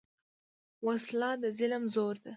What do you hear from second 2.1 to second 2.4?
ده